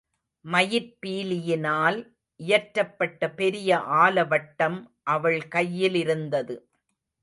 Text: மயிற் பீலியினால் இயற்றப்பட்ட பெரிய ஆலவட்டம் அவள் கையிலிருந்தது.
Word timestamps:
மயிற் 0.45 0.95
பீலியினால் 1.01 1.99
இயற்றப்பட்ட 2.39 3.29
பெரிய 3.35 3.77
ஆலவட்டம் 4.01 4.79
அவள் 5.07 5.47
கையிலிருந்தது. 5.47 6.55